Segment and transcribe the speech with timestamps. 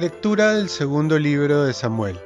[0.00, 2.18] Lectura del segundo libro de Samuel.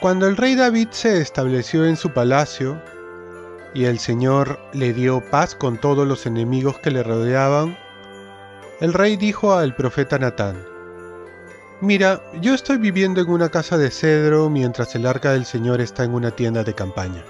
[0.00, 2.82] Cuando el rey David se estableció en su palacio,
[3.72, 7.78] y el Señor le dio paz con todos los enemigos que le rodeaban,
[8.80, 10.56] el rey dijo al profeta Natán,
[11.80, 16.02] Mira, yo estoy viviendo en una casa de cedro mientras el arca del Señor está
[16.02, 17.22] en una tienda de campaña.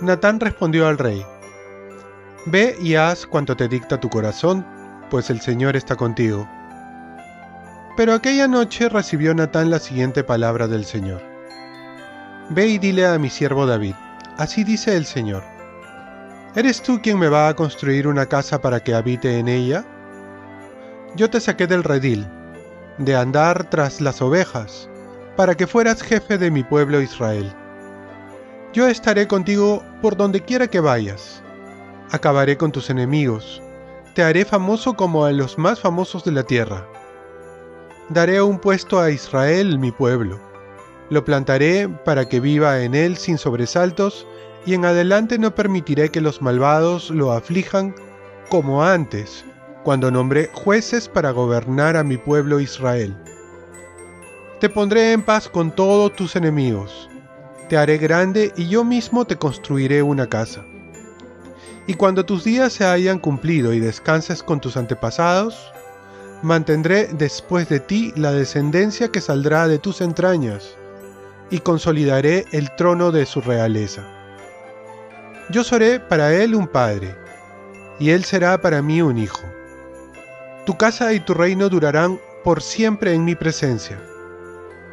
[0.00, 1.24] Natán respondió al rey,
[2.46, 4.73] Ve y haz cuanto te dicta tu corazón,
[5.14, 6.48] pues el Señor está contigo.
[7.96, 11.22] Pero aquella noche recibió Natán la siguiente palabra del Señor.
[12.50, 13.94] Ve y dile a mi siervo David,
[14.38, 15.44] así dice el Señor.
[16.56, 19.84] ¿Eres tú quien me va a construir una casa para que habite en ella?
[21.14, 22.26] Yo te saqué del redil,
[22.98, 24.90] de andar tras las ovejas,
[25.36, 27.54] para que fueras jefe de mi pueblo Israel.
[28.72, 31.40] Yo estaré contigo por donde quiera que vayas.
[32.10, 33.62] Acabaré con tus enemigos.
[34.14, 36.86] Te haré famoso como a los más famosos de la tierra.
[38.10, 40.38] Daré un puesto a Israel, mi pueblo.
[41.10, 44.24] Lo plantaré para que viva en él sin sobresaltos,
[44.66, 47.92] y en adelante no permitiré que los malvados lo aflijan
[48.50, 49.44] como antes,
[49.82, 53.16] cuando nombré jueces para gobernar a mi pueblo Israel.
[54.60, 57.10] Te pondré en paz con todos tus enemigos,
[57.68, 60.64] te haré grande y yo mismo te construiré una casa.
[61.86, 65.72] Y cuando tus días se hayan cumplido y descanses con tus antepasados,
[66.42, 70.76] mantendré después de ti la descendencia que saldrá de tus entrañas,
[71.50, 74.02] y consolidaré el trono de su realeza.
[75.50, 77.14] Yo seré para él un padre,
[77.98, 79.42] y él será para mí un hijo.
[80.64, 84.00] Tu casa y tu reino durarán por siempre en mi presencia.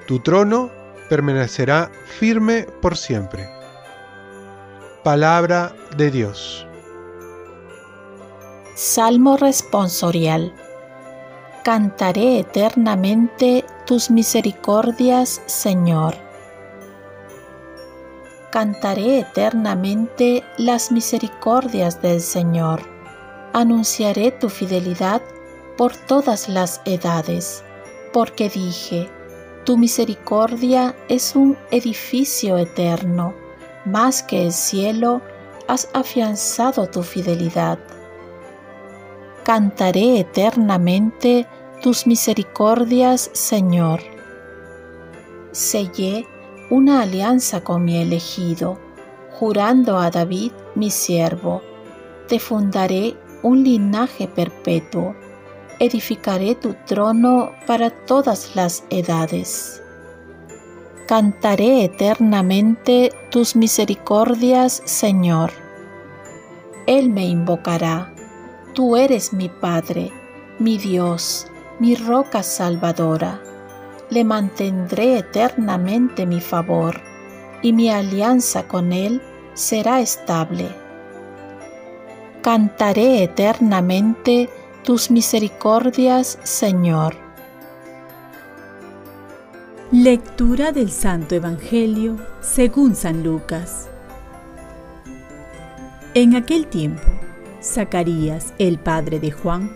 [0.07, 0.69] Tu trono
[1.09, 3.49] permanecerá firme por siempre.
[5.03, 6.67] Palabra de Dios.
[8.73, 10.53] Salmo responsorial.
[11.61, 16.15] Cantaré eternamente tus misericordias, Señor.
[18.49, 22.81] Cantaré eternamente las misericordias del Señor.
[23.51, 25.21] Anunciaré tu fidelidad
[25.77, 27.65] por todas las edades,
[28.13, 29.09] porque dije,
[29.65, 33.33] tu misericordia es un edificio eterno,
[33.83, 35.21] más que el cielo
[35.67, 37.77] has afianzado tu fidelidad.
[39.43, 41.47] Cantaré eternamente
[41.81, 44.01] tus misericordias, Señor.
[45.51, 46.25] Sellé
[46.69, 48.79] una alianza con mi elegido,
[49.31, 51.61] jurando a David mi siervo,
[52.27, 55.15] te fundaré un linaje perpetuo
[55.81, 59.81] edificaré tu trono para todas las edades.
[61.07, 65.51] Cantaré eternamente tus misericordias, Señor.
[66.85, 68.13] Él me invocará.
[68.73, 70.11] Tú eres mi Padre,
[70.57, 71.47] mi Dios,
[71.79, 73.41] mi roca salvadora.
[74.09, 77.01] Le mantendré eternamente mi favor,
[77.61, 79.21] y mi alianza con Él
[79.55, 80.69] será estable.
[82.41, 84.49] Cantaré eternamente
[84.83, 87.15] tus misericordias, Señor.
[89.91, 93.89] Lectura del Santo Evangelio según San Lucas.
[96.13, 97.10] En aquel tiempo,
[97.61, 99.71] Zacarías, el padre de Juan,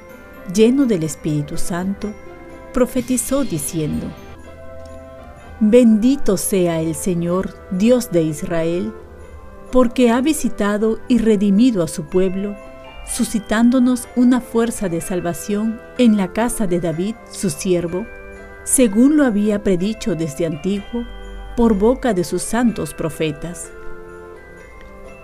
[0.54, 2.14] lleno del Espíritu Santo,
[2.74, 4.08] profetizó diciendo,
[5.60, 8.94] Bendito sea el Señor, Dios de Israel,
[9.72, 12.56] porque ha visitado y redimido a su pueblo
[13.08, 18.06] suscitándonos una fuerza de salvación en la casa de David, su siervo,
[18.64, 21.06] según lo había predicho desde antiguo
[21.56, 23.72] por boca de sus santos profetas.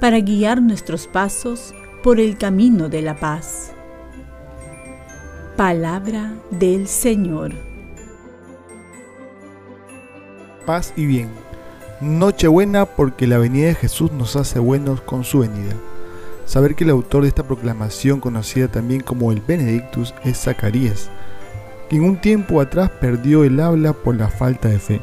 [0.00, 3.72] para guiar nuestros pasos por el camino de la paz.
[5.56, 7.52] Palabra del Señor.
[10.66, 11.30] Paz y bien.
[12.00, 15.74] Nochebuena porque la venida de Jesús nos hace buenos con su venida.
[16.44, 21.08] Saber que el autor de esta proclamación, conocida también como el Benedictus, es Zacarías,
[21.88, 25.00] quien un tiempo atrás perdió el habla por la falta de fe.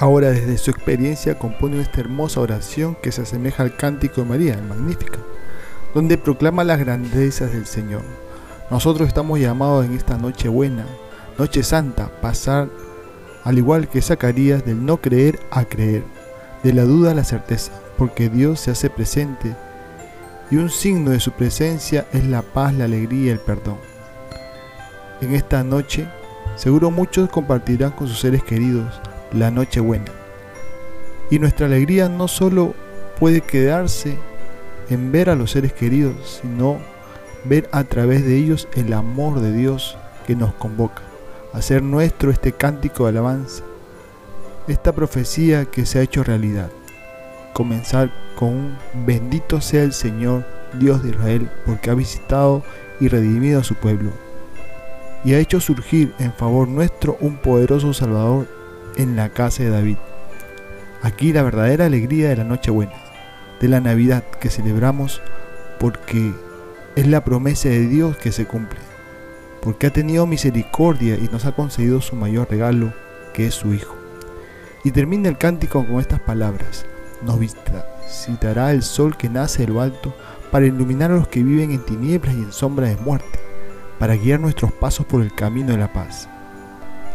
[0.00, 4.54] Ahora desde su experiencia compone esta hermosa oración que se asemeja al cántico de María,
[4.54, 5.18] el Magnífica,
[5.92, 8.02] donde proclama las grandezas del Señor
[8.70, 10.84] nosotros estamos llamados en esta noche buena,
[11.38, 12.68] noche santa, pasar,
[13.42, 16.04] al igual que Zacarías, del no creer a creer,
[16.62, 19.56] de la duda a la certeza, porque Dios se hace presente
[20.50, 23.78] y un signo de su presencia es la paz, la alegría y el perdón.
[25.22, 26.06] En esta noche,
[26.56, 29.00] seguro muchos compartirán con sus seres queridos
[29.32, 30.12] la noche buena.
[31.30, 32.74] Y nuestra alegría no solo
[33.18, 34.16] puede quedarse
[34.88, 36.78] en ver a los seres queridos, sino
[37.44, 39.96] ver a través de ellos el amor de Dios
[40.26, 41.02] que nos convoca,
[41.52, 43.62] hacer nuestro este cántico de alabanza,
[44.66, 46.70] esta profecía que se ha hecho realidad.
[47.52, 50.44] Comenzar con un bendito sea el Señor,
[50.78, 52.62] Dios de Israel, porque ha visitado
[53.00, 54.10] y redimido a su pueblo,
[55.24, 58.57] y ha hecho surgir en favor nuestro un poderoso Salvador
[58.98, 59.96] en la casa de David.
[61.02, 62.92] Aquí la verdadera alegría de la Nochebuena,
[63.60, 65.22] de la Navidad que celebramos
[65.78, 66.34] porque
[66.96, 68.80] es la promesa de Dios que se cumple,
[69.62, 72.92] porque ha tenido misericordia y nos ha concedido su mayor regalo,
[73.32, 73.96] que es su Hijo.
[74.82, 76.84] Y termina el cántico con estas palabras,
[77.22, 80.14] nos visitará el sol que nace de lo alto
[80.50, 83.38] para iluminar a los que viven en tinieblas y en sombra de muerte,
[84.00, 86.28] para guiar nuestros pasos por el camino de la paz.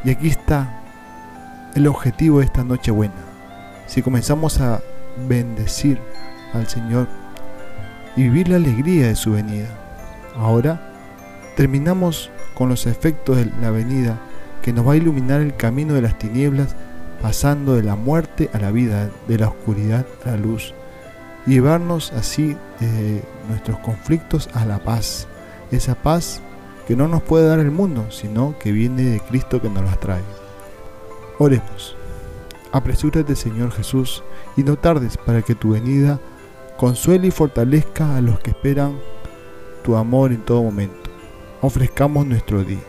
[0.05, 0.82] Y aquí está
[1.75, 3.13] el objetivo de esta noche buena.
[3.87, 4.81] Si comenzamos a
[5.27, 5.99] bendecir
[6.53, 7.07] al Señor
[8.15, 9.67] y vivir la alegría de su venida.
[10.35, 10.81] Ahora
[11.55, 14.19] terminamos con los efectos de la venida
[14.61, 16.75] que nos va a iluminar el camino de las tinieblas,
[17.21, 20.73] pasando de la muerte a la vida, de la oscuridad a la luz,
[21.45, 25.27] y llevarnos así de nuestros conflictos a la paz,
[25.71, 26.41] esa paz
[26.87, 29.95] que no nos puede dar el mundo, sino que viene de Cristo que nos la
[29.97, 30.42] trae.
[31.39, 31.95] Oremos.
[32.71, 34.23] Apresúrate, Señor Jesús,
[34.57, 36.19] y no tardes para que tu venida
[36.77, 38.97] consuele y fortalezca a los que esperan
[39.83, 41.11] tu amor en todo momento.
[41.61, 42.81] Ofrezcamos nuestro día.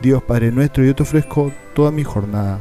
[0.00, 2.60] Dios Padre nuestro, yo te ofrezco toda mi jornada,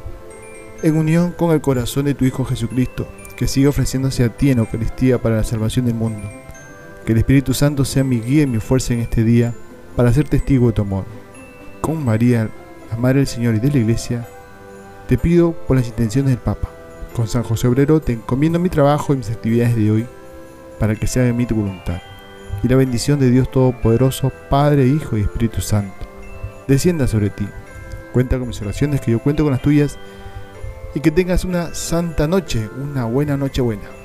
[0.82, 4.60] en unión con el corazón de tu Hijo Jesucristo, que sigue ofreciéndose a ti en
[4.60, 6.28] Eucaristía para la salvación del mundo.
[7.06, 9.54] Que el Espíritu Santo sea mi guía y mi fuerza en este día
[9.96, 11.06] para ser testigo de tu amor.
[11.82, 12.50] Con María,
[12.90, 14.28] la Madre del Señor y de la Iglesia,
[15.08, 16.70] te pido por las intenciones del Papa.
[17.16, 20.08] Con San José Obrero te encomiendo mi trabajo y mis actividades de hoy
[20.80, 22.02] para que sea de mí tu voluntad.
[22.62, 26.06] Y la bendición de Dios Todopoderoso, Padre, Hijo y Espíritu Santo,
[26.68, 27.48] descienda sobre ti.
[28.12, 29.98] Cuenta con mis oraciones, que yo cuento con las tuyas,
[30.94, 33.97] y que tengas una santa noche, una buena noche buena.